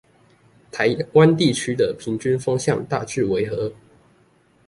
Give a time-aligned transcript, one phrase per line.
[0.71, 3.71] 台灣地區的平均風向大致為何？